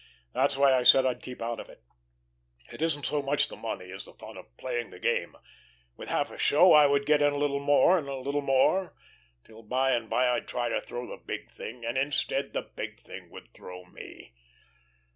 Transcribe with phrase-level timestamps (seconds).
[0.33, 1.83] That's why I said I'd keep out of it.
[2.71, 5.35] It isn't so much the money as the fun of playing the game.
[5.95, 8.95] With half a show, I would get in a little more and a little more,
[9.43, 12.99] till by and by I'd try to throw a big thing, and instead, the big
[12.99, 14.33] thing would throw me.